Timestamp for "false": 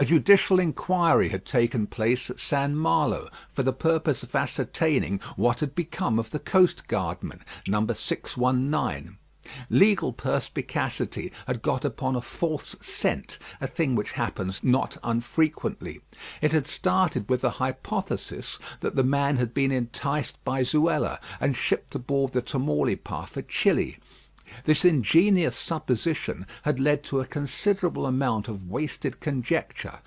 12.20-12.74